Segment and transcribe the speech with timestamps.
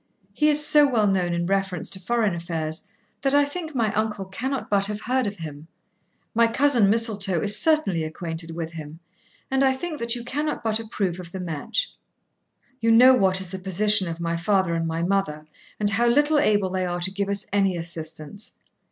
[0.33, 2.87] He is so well known in reference to foreign affairs,
[3.21, 5.67] that I think my uncle cannot but have heard of him;
[6.33, 8.99] my cousin Mistletoe is certainly acquainted with him;
[9.51, 11.93] and I think that you cannot but approve of the match.
[12.79, 15.45] You know what is the position of my father and my mother,
[15.79, 18.53] and how little able they are to give us any assistance.